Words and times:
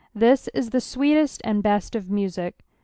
This 0.15 0.47
is 0.47 0.71
the 0.71 0.81
sweetest 0.81 1.43
aud 1.45 1.61
best 1.61 1.93
of 1.95 2.09
music. 2.09 2.63